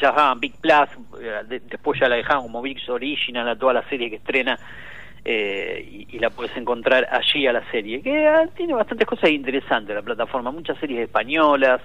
[0.00, 0.88] ya llamaban VIX Plus,
[1.22, 4.58] eh, de- después ya la dejaban como VIX Original a toda la serie que estrena
[5.24, 9.30] eh, y, y la puedes encontrar allí a la serie, que ah, tiene bastantes cosas
[9.30, 11.80] interesantes la plataforma, muchas series españolas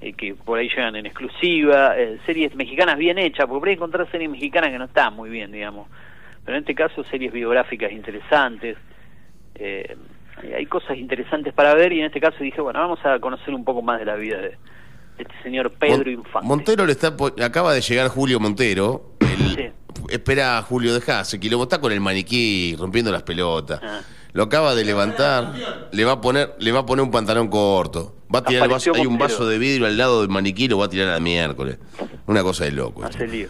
[0.00, 3.74] eh, que por ahí llegan en exclusiva, eh, series mexicanas bien hechas, porque por ahí
[3.74, 5.88] encontrar series mexicanas que no están muy bien, digamos,
[6.44, 8.76] pero en este caso series biográficas interesantes.
[9.56, 9.96] Eh,
[10.40, 13.52] hay- hay cosas interesantes para ver y en este caso dije, bueno, vamos a conocer
[13.52, 14.56] un poco más de la vida de,
[15.18, 16.46] este señor Pedro Mon- Infante.
[16.48, 17.12] Montero le está
[17.44, 19.02] acaba de llegar Julio Montero.
[19.20, 19.68] el- Sí.
[20.08, 23.80] Espera Julio deja ese quilombo, está con el maniquí rompiendo las pelotas.
[23.82, 24.00] Ah.
[24.32, 25.54] Lo acaba de levantar,
[25.90, 28.14] le va a poner, le va a poner un pantalón corto.
[28.32, 30.78] Va a tirar el vaso, hay un vaso de vidrio al lado del maniquí, lo
[30.78, 31.78] va a tirar a miércoles.
[32.26, 33.04] Una cosa de loco.
[33.04, 33.48] Hace lío.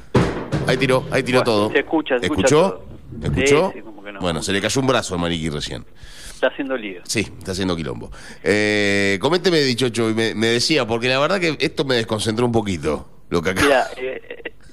[0.67, 1.71] Ahí tiró, ahí tiró Bueno, todo.
[1.73, 2.71] se escucha, se escucha ¿Escuchó?
[2.71, 2.89] todo.
[3.25, 3.71] ¿Escuchó?
[3.73, 4.21] Sí, sí, como que no.
[4.21, 5.85] Bueno, se le cayó un brazo al maniquí recién.
[6.33, 7.01] Está haciendo lío.
[7.05, 8.13] Sí, está haciendo quilombo.
[8.45, 13.09] Eh, coménteme, dichocho, me, me decía, porque la verdad que esto me desconcentró un poquito.
[13.31, 13.63] Lo que acá.
[13.63, 14.23] Mira, eh,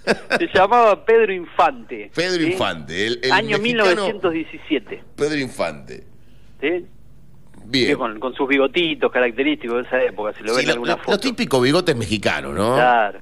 [0.39, 2.11] se llamaba Pedro Infante.
[2.13, 2.51] Pedro ¿sí?
[2.51, 5.03] Infante, el, el Año mexicano 1917.
[5.15, 6.03] Pedro Infante.
[6.61, 6.85] ¿sí?
[7.65, 7.97] Bien.
[7.97, 11.11] Con, con sus bigotitos característicos de esa época, si lo Sí, ven en alguna foto.
[11.11, 12.75] los típicos bigotes mexicanos, ¿no?
[12.75, 13.19] Claro,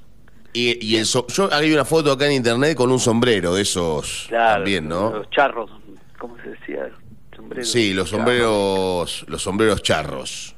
[0.51, 3.61] Y, y el so- yo hay una foto acá en internet con un sombrero de
[3.61, 4.55] esos claro.
[4.55, 5.11] también, ¿no?
[5.11, 5.71] Los charros,
[6.19, 6.89] ¿cómo se decía?
[7.35, 7.71] Sombreros.
[7.71, 10.52] Sí, los sombreros, los sombreros charros.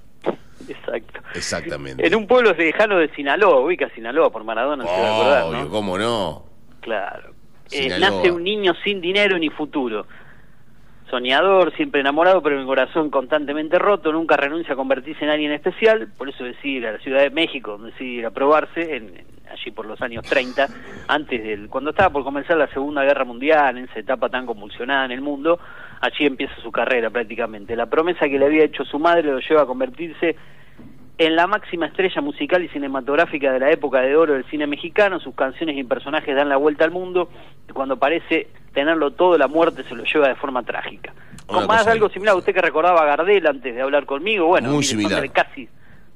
[1.36, 2.06] Exactamente.
[2.06, 5.70] En un pueblo lejano de Sinaloa, ubica Sinaloa por Maradona, se va a acordar, ¿no?
[5.70, 6.44] ¿cómo no?
[6.82, 7.34] Claro.
[7.72, 10.06] Eh, nace un niño sin dinero ni futuro.
[11.10, 16.08] Soñador, siempre enamorado, pero en corazón constantemente roto, nunca renuncia a convertirse en alguien especial,
[16.18, 19.10] por eso decide ir a la Ciudad de México, donde decide ir a probarse, en,
[19.18, 20.68] en- allí por los años 30,
[21.08, 25.06] antes del, cuando estaba por comenzar la Segunda Guerra Mundial, en esa etapa tan convulsionada
[25.06, 25.60] en el mundo,
[26.02, 27.76] allí empieza su carrera prácticamente.
[27.76, 30.36] La promesa que le había hecho su madre lo lleva a convertirse
[31.18, 35.20] en la máxima estrella musical y cinematográfica de la época de oro del cine mexicano,
[35.20, 37.30] sus canciones y personajes dan la vuelta al mundo,
[37.70, 41.14] y cuando parece tenerlo todo, la muerte se lo lleva de forma trágica.
[41.48, 44.72] Una Con más algo similar, usted que recordaba a Gardel antes de hablar conmigo, bueno,
[44.72, 45.32] Muy similar.
[45.32, 45.70] casi,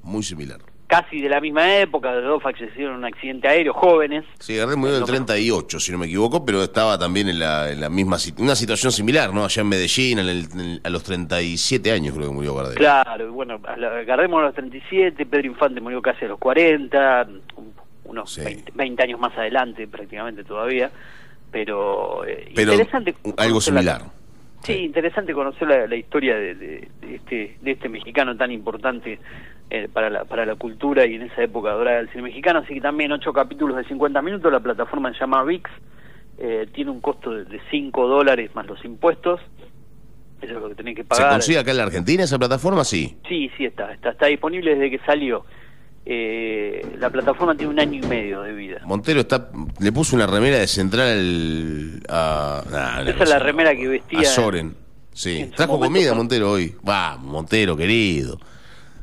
[0.04, 0.60] Muy similar.
[0.90, 4.76] Casi de la misma época, los dos fallecieron en un accidente aéreo, jóvenes, Sí, Gardel
[4.76, 7.90] murió en el 38, si no me equivoco, pero estaba también en la, en la
[7.90, 9.46] misma una situación similar, ¿no?
[9.46, 12.76] Allá en Medellín, en el- en a los 37 años creo que murió Gardel.
[12.76, 17.74] Claro, bueno, Gardel murió a los 37, Pedro Infante murió casi a los 40, un-
[18.06, 18.42] unos Sí.
[18.44, 20.90] 20, 20 años más adelante prácticamente todavía,
[21.52, 24.12] pero, eh, Pero interesante algo la-
[24.64, 29.20] sí, interesante conocer la, la historia de, de- de este, de este mexicano tan importante
[29.70, 32.74] eh, para, la, para la cultura y en esa época dorada del cine mexicano, así
[32.74, 35.70] que también ocho capítulos de 50 minutos, la plataforma se llama VIX,
[36.40, 39.40] eh, tiene un costo de, de 5 dólares más los impuestos,
[40.42, 41.32] eso es lo que tenés que ¿Se pagar.
[41.34, 42.84] consigue acá en la Argentina esa plataforma?
[42.86, 43.18] Sí.
[43.28, 45.46] Sí, sí está, está, está disponible desde que salió.
[46.06, 48.82] Eh, la plataforma tiene un año y medio de vida.
[48.86, 52.64] Montero está le puso una remera de central a...
[52.70, 54.76] nah, Esa es la remera que vestía A Soren.
[55.14, 55.52] Sí.
[55.56, 56.76] Trajo comida Montero hoy.
[56.88, 58.40] Va, Montero, querido.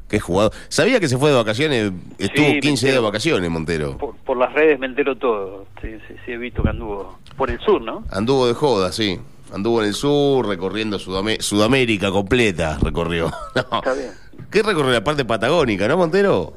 [0.08, 0.52] Qué jugador.
[0.68, 3.98] Sabía que se fue de vacaciones, estuvo Sí, 15 días de vacaciones Montero.
[3.98, 5.66] Por, por las redes me entero todo.
[5.82, 8.04] Sí, sí, sí, he visto que anduvo por el sur, ¿no?
[8.10, 9.18] Anduvo de joda, sí.
[9.52, 13.30] Anduvo en el sur, recorriendo Sudamérica completa, recorrió.
[13.54, 13.78] No.
[13.78, 14.10] Está bien.
[14.50, 16.54] ¿Qué recorrió la parte patagónica, no, Montero?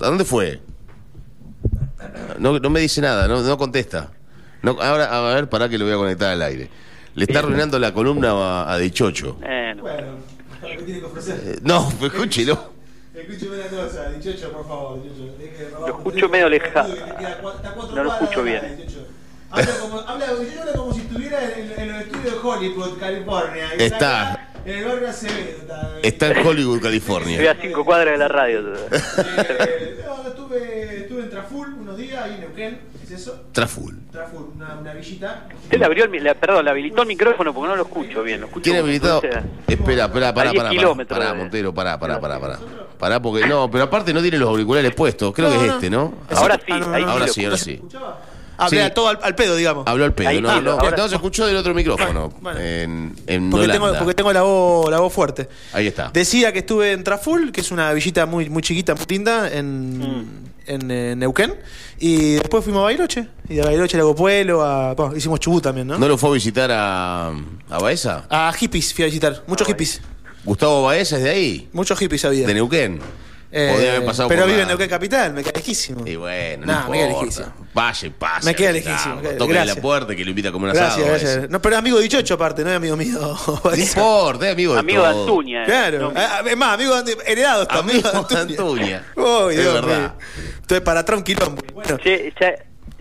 [0.00, 0.60] ¿A dónde fue?
[2.38, 4.10] No, no me dice nada, no, no contesta.
[4.62, 6.68] No, ahora, a ver, para que lo voy a conectar al aire.
[7.14, 9.34] Le está arruinando la columna a, a Dichocho.
[9.34, 10.06] Bueno, Bueno,
[10.62, 11.40] ¿qué tiene que ofrecer?
[11.44, 12.70] Eh, no, pues escúchelo.
[13.14, 15.36] Escúcheme una cosa, dichocho, por favor, dichocho.
[15.36, 16.94] De Lo escucho medio lejano.
[17.94, 18.86] No lo escucho de bien.
[19.50, 20.26] Habla como, habla,
[20.76, 23.68] como si estuviera en, en los estudios de Hollywood, California.
[23.76, 24.49] Está.
[24.64, 25.38] En el barrio Acevedo.
[25.60, 27.50] Está, Está en Hollywood, estoy California.
[27.50, 28.60] a cinco cuadras de la radio.
[28.74, 32.80] Eh, no, estuve, estuve en Traful unos días, ahí en Neuquén.
[33.02, 33.40] ¿Es eso?
[33.52, 33.98] Traful.
[34.12, 35.46] Traful, una, una villita.
[35.64, 38.40] Usted le abrió el, la- perdón, le habilitó el micrófono porque no lo escucho bien.
[38.40, 39.16] Lo escucho ¿Tiene como si habilitado?
[39.66, 42.58] Espera, espera, pará, A 10 pará, pará, Montero, pará, pará, pará, pará.
[42.98, 45.74] Pará, porque no, pero aparte no tiene los auriculares puestos, creo No, que es no.
[45.74, 46.14] este, ¿no?
[46.36, 47.72] Ahora sí, Ah, ahí Ahora sí, ahora sí.
[47.72, 48.20] ¿Escuchaba?
[48.60, 48.92] Hablé Sí.
[48.94, 49.84] todo al, al pedo, digamos.
[49.86, 52.32] Habló el pedo, Ahí no, sí, no, ahora- no se escuchó del otro micrófono.
[52.40, 52.60] Bueno.
[52.60, 55.48] En, en Porque tengo, porque tengo la voz, la voz fuerte.
[55.72, 56.10] Ahí está.
[56.12, 59.98] Decía que estuve en Traful, que es una villita muy, muy chiquita, muy linda, en,
[59.98, 60.26] Mm.
[60.66, 61.54] en, eh, Neuquén.
[61.98, 63.26] Y después fuimos a Bailoche.
[63.48, 65.98] Y de Bailoche a Lago Pueblo, a, bueno, hicimos Chubut también, ¿no?
[65.98, 67.28] ¿No lo fue a visitar a,
[67.68, 68.24] a Baeza?
[68.30, 69.42] A hippies fui a visitar.
[69.46, 70.00] Muchos Ah, hippies.
[70.44, 72.46] Gustavo Baeza es de ahí, Muchos hippies había.
[72.46, 73.00] de Neuquén.
[73.52, 76.06] Eh, Podría haber pasado pero por vive la- en Neuquén Capital, me queda lejísimo.
[76.06, 77.24] Y bueno, Nah, no me queda importa.
[77.26, 77.66] lejísimo.
[77.74, 78.46] Vaya y pase.
[78.46, 79.82] Me queda lejísimo, queda- Tóquele la gracias.
[79.82, 81.08] puerta que le invita a comer un Gracias, asado.
[81.10, 81.50] gracias.
[81.50, 83.18] No, pero amigo de Dichocho aparte, no es amigo mío.
[83.64, 85.08] No importa, es amigo de Amigo de.
[85.08, 85.62] Antuña.
[85.62, 85.66] eh.
[85.66, 85.98] Claro.
[85.98, 89.04] No, Ah, Es más, amigo de heredado está, Amigo de Antuña.
[89.16, 90.14] Uy, Es Dios verdad.
[90.60, 91.62] Entonces, para atrás un quilombo.
[91.74, 92.54] Bueno, Che, ya,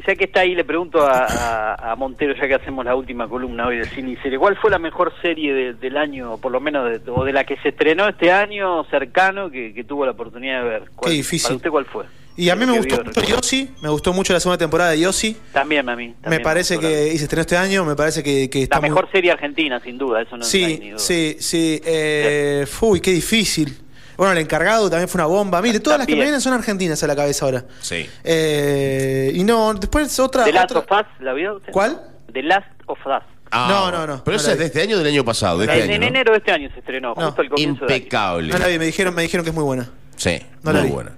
[0.08, 3.28] ya que está ahí, le pregunto a, a- a Montero, ya que hacemos la última
[3.28, 6.52] columna hoy de cine y serie, ¿cuál fue la mejor serie de- del año, por
[6.52, 10.06] lo menos, de- o de la que se estrenó este año cercano que, que tuvo
[10.06, 10.84] la oportunidad de ver?
[10.96, 11.48] ¿Cuál- Qué difícil.
[11.48, 12.06] ¿Para usted cuál fue?
[12.38, 13.22] y a mí me gustó mucho.
[13.22, 15.36] Yossi, me gustó mucho la segunda temporada de Yossi.
[15.52, 16.08] También a mí.
[16.08, 18.82] Me también parece gustó que, y se estrenó este año, me parece que, está la
[18.82, 21.00] muy- mejor serie argentina, sin duda, eso no hay ni Sí, duda.
[21.00, 21.82] sí, sí.
[21.86, 23.78] Eh, uy, qué difícil.
[24.20, 25.62] Bueno, el encargado también fue una bomba.
[25.62, 27.66] Mire, todas las que me vienen son argentinas a la cabeza ahora.
[27.82, 28.06] Sí.
[28.24, 30.44] Eh, y no, después otra.
[30.44, 31.72] ¿The Last otra- of Us la vio usted?
[31.72, 32.02] ¿Cuál?
[32.34, 33.24] The Last of Us.
[33.52, 35.58] Ah, No, no, no, Pero no esa es de este año o del año pasado.
[35.60, 36.08] De este en año, en ¿no?
[36.08, 37.96] enero de este año se estrenó, No, justo al comienzo de año.
[37.98, 38.48] Impecable.
[38.54, 39.90] No la vi, me dijeron, me dijeron que es muy buena.
[40.18, 41.12] Sí, la muy buena.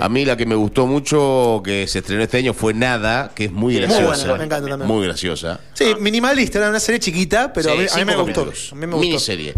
[0.00, 3.46] A mí la que me gustó mucho que se estrenó este año fue Nada, que
[3.46, 4.20] es muy Sí, muy graciosa.
[4.28, 4.88] buena, me encanta también.
[4.88, 5.60] Muy graciosa.
[5.72, 8.42] Sí, minimalista, era una serie chiquita, pero a mí, a mí me gustó.
[8.42, 8.98] A mí me gustó.
[9.00, 9.54] Miniserie.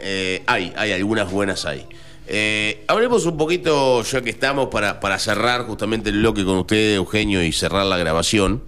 [0.00, 1.86] Eh, hay, hay algunas buenas hay.
[2.28, 6.94] Eh, hablemos un poquito, ya que estamos, para, para cerrar justamente el bloque con usted,
[6.96, 8.62] Eugenio, y cerrar la grabación,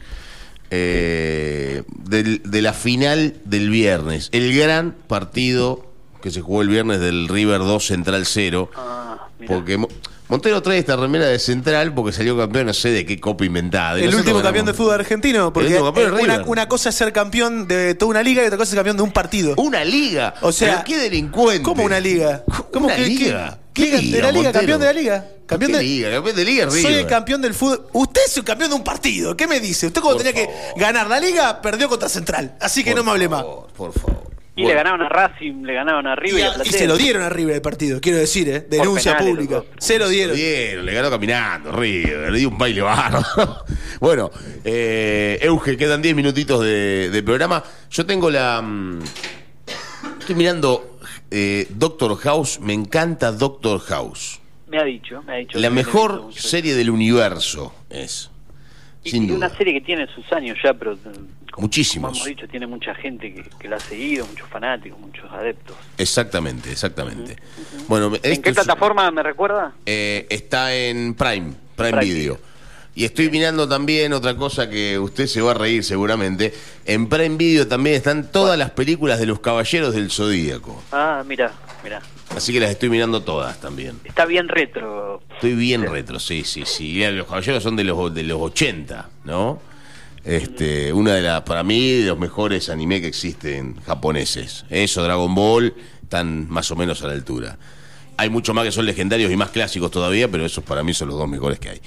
[0.71, 4.29] eh, del- de la final del viernes.
[4.33, 5.87] El gran partido
[6.23, 8.71] que se jugó el viernes del River 2 Central 0.
[8.77, 9.29] Ah.
[9.47, 9.79] Porque
[10.29, 13.99] Montero trae esta remera de Central porque salió campeón, no sé de qué copa inventada.
[13.99, 15.81] El último campeón de fútbol argentino, porque eh,
[16.47, 18.99] una, cosa es ser campeón de toda una liga y otra cosa es ser campeón
[18.99, 19.55] de un partido.
[19.57, 20.35] Una liga.
[20.43, 21.63] O sea, Pero qué delincuente.
[21.63, 22.45] ¿Cómo una liga?
[22.73, 23.59] ¿Cómo una que- liga?
[23.73, 24.17] qué ¿Qué liga?
[24.17, 24.43] ¿De la liga?
[24.45, 24.53] Montero?
[24.61, 25.27] ¿Campeón de la liga?
[25.47, 26.11] ¿Campeón ¿Qué de- liga?
[26.11, 27.87] Campeón de liga, Soy el campeón del fútbol.
[27.95, 29.35] Usted es el campeón de un partido.
[29.35, 29.87] ¿Qué me dice?
[29.87, 30.75] Usted cuando Por tenía favor.
[30.75, 32.55] que ganar la liga, perdió contra Central.
[32.61, 33.41] Así que Por no me hable más.
[33.41, 34.29] favor, Por favor.
[34.59, 36.79] Y le ganaron a Racing, le ganaron a River Y, y, a a- y Platense.
[36.79, 38.67] se lo dieron a River el partido, quiero decir, ¿eh?
[38.69, 39.55] Denuncia penales, pública.
[39.57, 39.75] los dos.
[39.79, 40.35] Se lo dieron.
[40.37, 43.65] dieron, le ganó caminando, River, le dio un baile bárbaro.
[44.01, 44.31] bueno,
[44.65, 47.63] eh, Euge, quedan 10 minutitos de, de programa.
[47.91, 48.61] Yo tengo la.
[48.63, 48.99] mm,
[50.21, 50.99] Estoy mirando
[51.31, 54.41] eh, Doctor House, me encanta Doctor House.
[54.67, 55.59] Me ha dicho, me ha dicho.
[55.59, 58.31] La mejor serie del universo es.
[59.05, 59.37] Y- Sin y duda.
[59.47, 60.99] una serie que tiene sus años ya, pero...
[61.51, 62.11] como- Muchísimos.
[62.13, 65.77] Como hemos dicho, tiene mucha gente que, que la ha seguido, muchos fanáticos, muchos adeptos.
[65.97, 67.37] Exactamente, exactamente.
[67.89, 69.73] Bueno, ¿En qué es- plataforma me recuerda?
[69.87, 72.15] Eh, está en Prime, Prime, Prime Video.
[72.35, 72.49] Video.
[72.95, 76.53] Y estoy mirando también otra cosa que usted se va a reír seguramente.
[76.85, 80.83] En Prime Video también están todas las películas de los Caballeros del Zodíaco.
[80.91, 81.53] Ah, mira,
[81.85, 82.03] mira.
[82.35, 84.01] Así que las estoy mirando todas también.
[84.05, 85.23] Está bien retro.
[85.33, 87.01] Estoy bien retro, sí, sí, sí.
[87.13, 89.61] Los Caballeros son de los, de los 80, ¿no?
[90.29, 94.67] Este, una de las, para mí, de los mejores anime que existen japoneses.
[94.69, 97.57] Eso, Dragon Ball, están más o menos a la altura.
[98.19, 101.09] Hay muchos más que son legendarios y más clásicos todavía, pero esos para mí son
[101.09, 101.81] los dos mejores que hay.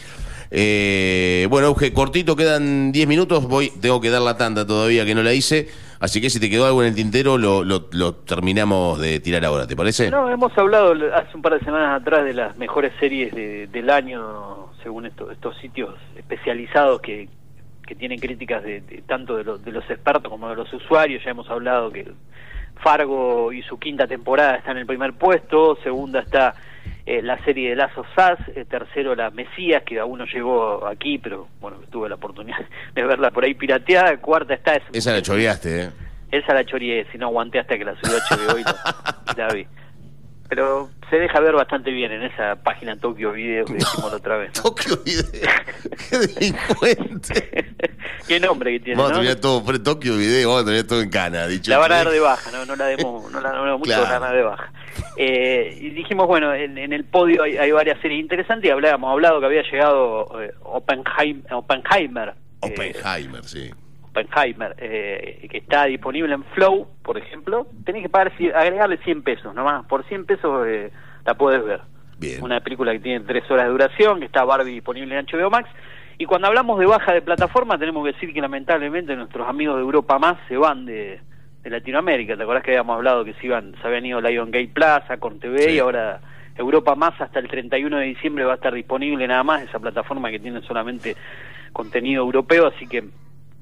[0.49, 3.43] Eh, bueno, Euge, cortito, quedan 10 minutos.
[3.47, 5.69] Voy, tengo que dar la tanda todavía que no la hice.
[5.99, 9.45] Así que si te quedó algo en el tintero, lo, lo- lo terminamos de tirar
[9.45, 10.09] ahora, ¿te parece?
[10.09, 13.89] No, hemos hablado hace un par de semanas atrás de las mejores series de- del
[13.91, 17.29] año, según esto- estos sitios especializados que,
[17.91, 21.21] que tienen críticas de, de- tanto de, los de los expertos como de los usuarios.
[21.25, 22.09] Ya hemos hablado que
[22.81, 26.55] Fargo y su quinta temporada está en el primer puesto, segunda está
[27.05, 31.17] eh, la serie de Lazo Sass, eh, tercero la Mesías, que aún no llegó aquí,
[31.17, 32.59] pero bueno, tuve la oportunidad
[32.95, 35.89] de verla por ahí pirateada, cuarta está esa, Esa la choreaste, ¿eh?
[36.31, 38.73] esa la chorié, si no aguanté hasta que la subió HBO y la,
[39.47, 39.67] la vi.
[40.51, 44.35] Pero se deja ver bastante bien en esa página Tokyo Video que dijimos la otra
[44.35, 44.51] vez.
[44.57, 44.63] ¿no?
[44.63, 45.23] Tokio Video.
[46.09, 47.75] Qué delincuente.
[48.27, 49.21] Qué nombre que tiene, Vamos a ¿no?
[49.21, 51.71] tener todo, Tokio Video, vamos a tener todo en cana, dicho.
[51.71, 54.03] La van a dar de baja, no, no la demos, no la no, mucho Claro.
[54.03, 54.73] la van a dar de baja.
[55.15, 59.09] Eh, y dijimos, bueno, en, en el podio hay, hay varias series interesantes y hablábamos
[59.11, 62.29] hablado que había llegado eh, Oppenheim- Oppenheimer.
[62.29, 63.71] eh, Oppenheimer, sí.
[64.11, 69.55] Oppenheimer, eh, que está disponible en Flow, por ejemplo, tenés que pagar, agregarle 100 pesos
[69.55, 69.85] nomás.
[69.85, 70.91] Por 100 pesos eh,
[71.25, 71.81] la puedes ver.
[72.19, 72.43] Bien.
[72.43, 75.69] Una película que tiene 3 horas de duración, que está Barbie disponible en HBO Max.
[76.17, 79.81] Y cuando hablamos de baja de plataforma, tenemos que decir que lamentablemente nuestros amigos de
[79.81, 81.19] Europa Más se van de,
[81.63, 82.35] de Latinoamérica.
[82.37, 85.39] ¿Te acordás que habíamos hablado que se, iban, se habían ido Lion Gate Plaza, con
[85.39, 85.71] TV Sí.
[85.71, 86.19] y ahora
[86.57, 90.29] Europa Más hasta el 31 de diciembre va a estar disponible nada más esa plataforma
[90.29, 91.15] que tiene solamente
[91.73, 93.05] contenido europeo, así que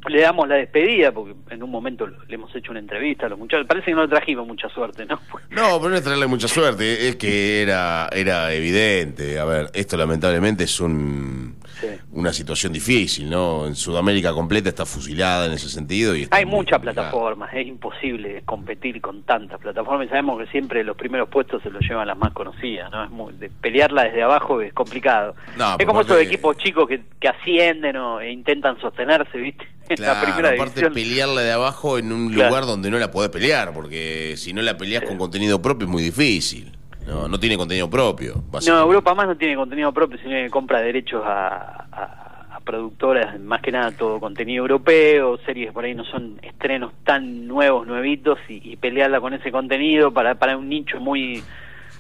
[0.08, 3.38] le damos la despedida porque en un momento le hemos hecho una entrevista a los
[3.38, 3.68] muchachos.
[3.68, 5.20] Parece que no le trajimos mucha suerte, ¿no?
[5.50, 9.40] No, pero no es traerle mucha suerte, es que era, era evidente.
[9.40, 11.88] A ver, esto lamentablemente es un, Sí.
[12.12, 13.66] una situación difícil, ¿no?
[13.66, 16.14] En Sudamérica completa está fusilada en ese sentido.
[16.16, 20.98] y Hay muchas plataformas, es imposible competir con tantas plataformas y sabemos que siempre los
[20.98, 23.06] primeros puestos se los llevan las más conocidas, ¿no?
[23.06, 25.36] Es muy, de pelearla desde abajo es complicado.
[25.58, 29.66] No, es como esos equipos chicos que, que ascienden o, e intentan sostenerse, ¿viste?
[29.90, 30.94] En la Claro, primera aparte división.
[30.94, 32.50] pelearla de abajo en un Claro.
[32.50, 35.92] lugar donde no la podés pelear, porque si no la peleas con contenido propio es
[35.92, 36.72] muy difícil.
[37.08, 38.44] No, no tiene contenido propio.
[38.68, 38.80] No.
[38.82, 42.26] Europa más no tiene contenido propio, sino que compra derechos a, a-
[42.56, 47.48] a productoras, más que nada todo contenido europeo, series por ahí no son estrenos tan
[47.48, 51.42] nuevos, nuevitos, y, y pelearla con ese contenido para, para un nicho muy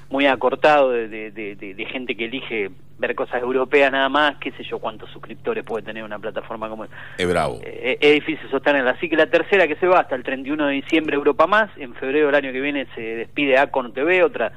[0.10, 4.38] muy acortado de, de- de- de- de gente que elige ver cosas europeas nada más,
[4.38, 6.96] qué sé yo cuántos suscriptores puede tener una plataforma como esta.
[7.18, 7.60] Es bravo.
[7.64, 8.92] Eh, es difícil sostenerla.
[8.92, 11.94] Así que la tercera que se va hasta el 31 de diciembre Europa Más, en
[11.96, 14.52] febrero del año que viene se despide Acon TV, otra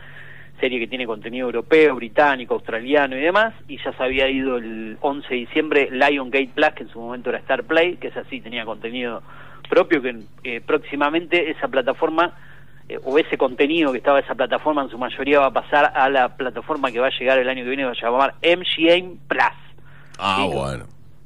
[0.58, 4.96] serie que tiene contenido europeo, británico, australiano y demás, y ya se había ido el
[5.00, 8.16] 11 de diciembre Lion Gate Plus, que en su momento era Star Play, que es
[8.16, 9.22] así, tenía contenido
[9.68, 12.34] propio, que eh, próximamente esa plataforma
[12.92, 15.92] eh, o ese contenido que estaba en esa plataforma en su mayoría va a pasar
[15.94, 19.18] a la plataforma que va a llegar el año que viene, va a llamar MGM
[19.28, 19.42] Plus.
[20.18, 20.54] Ah, Sí.
[20.56, 20.84] bueno.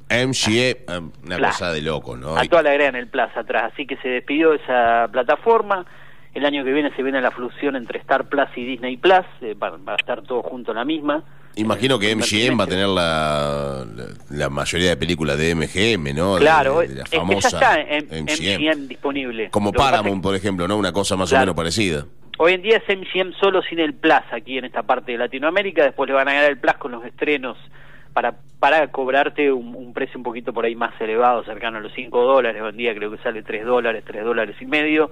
[0.09, 2.37] MGA, eh, una cosa de loco, ¿no?
[2.37, 5.85] A toda le agregan el Plus atrás, así que se despidió de esa plataforma.
[6.33, 9.53] El año que viene se viene la fusión entre Star Plus y Disney Plus, eh,
[9.55, 11.23] va, va a estar todo junto en la misma.
[11.57, 16.35] Imagino que MGM va a tener la, la, la mayoría de películas de MGM, ¿no?
[16.35, 18.61] De- Claro, de, la ya famosa está en MGM.
[18.77, 19.49] MGM disponible.
[19.49, 20.77] Como Lo Paramount, por ejemplo, ¿no?
[20.77, 21.43] Una cosa más Claro.
[21.43, 22.05] o menos parecida.
[22.39, 25.83] Hoy en día es MGM solo sin el Plus aquí en esta parte de Latinoamérica,
[25.83, 27.57] después le van a ganar el Plus con los estrenos
[28.13, 31.91] para para cobrarte un, un precio un poquito por ahí más elevado, cercano a los
[31.93, 35.11] 5 dólares, hoy en día creo que sale 3 dólares, 3 dólares y medio,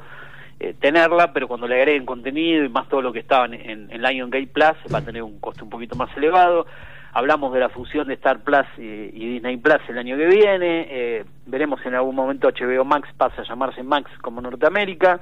[0.59, 3.87] eh, tenerla, pero cuando le agreguen contenido y más todo lo que estaba en, en,
[3.91, 6.65] en Lion Gate Plus va a tener un costo un poquito más elevado.
[7.13, 10.87] Hablamos de la fusión de Star Plus y, y Disney Plus el año que viene,
[10.89, 15.19] eh, veremos si en algún momento HBO Max pasa a llamarse Max como Norteamérica.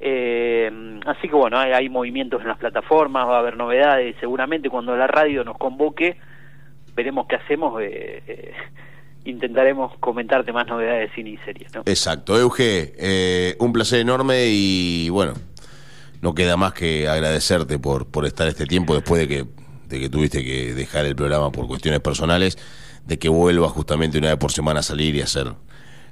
[0.00, 0.70] Eh,
[1.06, 4.16] así que bueno, hay, hay movimientos en las plataformas, va a haber novedades.
[4.20, 6.16] Seguramente cuando la radio nos convoque,
[6.94, 7.80] veremos qué hacemos.
[7.80, 8.52] eh, eh,
[9.24, 11.74] intentaremos comentarte más novedades de cine y series.
[11.74, 11.82] ¿no?
[11.86, 12.38] Exacto.
[12.38, 15.34] Euge, eh, un placer enorme y bueno,
[16.20, 19.44] no queda más que agradecerte por, por estar este tiempo después de que,
[19.88, 22.58] de que tuviste que dejar el programa por cuestiones personales,
[23.06, 25.48] de que vuelvas justamente una vez por semana a salir y hacer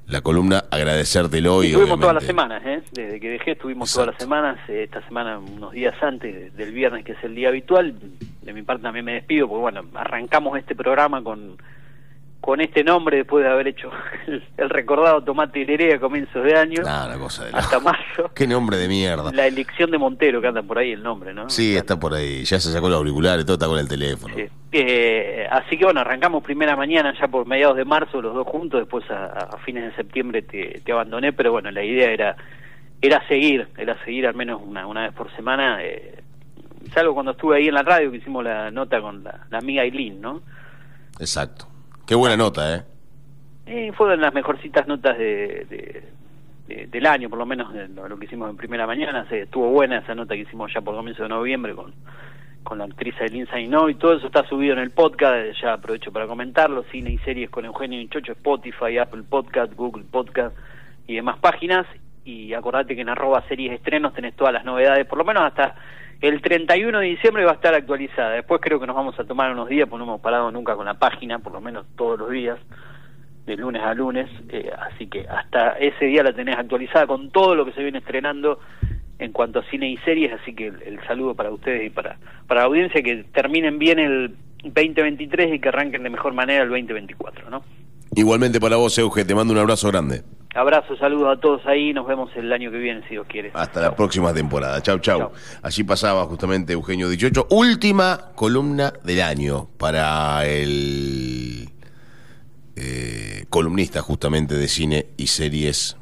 [0.06, 2.82] la columna, agradecértelo y Estuvimos todas las semanas, ¿eh?
[2.92, 4.02] desde que dejé estuvimos Exacto.
[4.10, 7.34] todas las semanas, eh, esta semana unos días antes de- del viernes que es el
[7.34, 7.94] día habitual,
[8.42, 11.56] de mi parte también me despido porque bueno, arrancamos este programa con
[12.42, 13.88] con este nombre después de haber hecho
[14.26, 17.78] el, el recordado Tomate y Leré a comienzos de año Nah, una cosa de hasta
[17.80, 18.30] mayo.
[18.34, 19.30] Qué nombre de mierda.
[19.32, 21.48] La elección de Montero, que anda por ahí el nombre, ¿no?
[21.48, 22.44] Sí, está por ahí.
[22.44, 24.34] Ya se sacó los auriculares, todo está con el teléfono.
[24.34, 24.48] Sí.
[24.72, 28.80] Eh, así que bueno, arrancamos primera mañana ya por mediados de marzo los dos juntos,
[28.80, 32.36] después a, a fines de septiembre te, te abandoné, pero bueno, la idea era
[33.02, 36.22] era seguir, era seguir al menos una, una vez por semana, eh,
[36.94, 39.82] salvo cuando estuve ahí en la radio que hicimos la nota con la, la amiga
[39.82, 40.40] Aileen, ¿no?
[41.18, 41.66] Exacto.
[42.06, 42.82] Qué buena nota, ¿eh?
[43.66, 46.02] Eh, fue de las mejorcitas notas de, de-
[46.66, 49.26] de- del año, por lo menos lo, lo que hicimos en primera mañana.
[49.28, 51.92] Se, estuvo buena esa nota que hicimos ya por comienzo de noviembre con,
[52.64, 55.56] con la actriz Aileen Sainó y todo eso está subido en el podcast.
[55.62, 60.56] Ya aprovecho para comentarlo: cine y series con Eugenio Inchocho, Spotify, Apple Podcast, Google Podcast
[61.06, 61.86] y demás páginas.
[62.24, 65.74] Y acordate que en arroba series estrenos tenés todas las novedades, por lo menos hasta
[66.20, 68.30] el 31 de diciembre va a estar actualizada.
[68.30, 70.86] Después creo que nos vamos a tomar unos días, porque no hemos parado nunca con
[70.86, 72.58] la página, por lo menos todos los días
[73.44, 77.56] de lunes a lunes, eh, así que hasta ese día la tenés actualizada con todo
[77.56, 78.60] lo que se viene estrenando
[79.18, 82.18] en cuanto a cine y series, así que el, el saludo para ustedes y para,
[82.46, 86.70] para la audiencia, que terminen bien el 2023 y que arranquen de mejor manera el
[86.70, 87.64] 2024, ¿no?
[88.14, 90.22] Igualmente para vos, Euge, te mando un abrazo grande.
[90.54, 93.50] Abrazo, saludos a todos ahí, nos vemos el año que viene si Dios quiere.
[93.54, 94.82] Hasta la próxima temporada.
[94.82, 95.18] Chau, chau.
[95.18, 95.32] Chau.
[95.62, 97.46] Allí pasaba justamente Eugenio 18.
[97.50, 101.70] Última columna del año para el
[102.76, 105.96] eh, columnista justamente de cine y series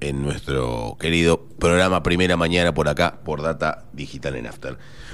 [0.00, 4.76] en nuestro querido programa Primera Mañana por acá, por Data Digital en After.